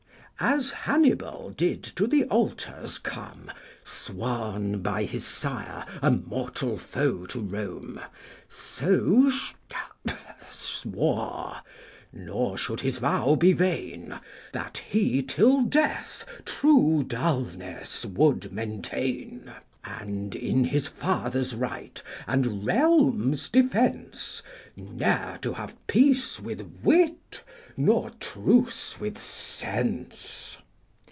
As 0.43 0.71
Hannibal 0.71 1.51
did 1.55 1.83
to 1.83 2.07
the 2.07 2.23
altars 2.23 2.97
come, 2.97 3.51
Sworn 3.83 4.81
by 4.81 5.03
his 5.03 5.37
fire, 5.37 5.85
a 6.01 6.09
mortal 6.09 6.79
foe 6.79 7.27
to 7.27 7.39
Rome; 7.39 8.01
So 8.49 9.29
Shadwell 9.29 10.17
swore, 10.49 11.57
nor 12.11 12.57
should 12.57 12.81
his 12.81 12.97
tow 12.97 13.35
be 13.35 13.53
vain, 13.53 14.19
That 14.51 14.79
he 14.79 15.21
till 15.21 15.61
death 15.61 16.25
true 16.43 17.03
dulness 17.05 18.03
would 18.03 18.51
maintain; 18.51 19.51
And, 19.83 20.35
in 20.35 20.63
his 20.65 20.87
father's 20.87 21.53
right, 21.53 22.01
and 22.25 22.65
realm's 22.65 23.47
defence, 23.49 24.41
Ne'er 24.75 25.37
to 25.43 25.53
have 25.53 25.75
peace 25.87 26.39
with 26.39 26.61
wit, 26.83 27.43
nor 27.77 28.09
truce 28.19 28.99
with 28.99 29.17
sense. 29.17 30.57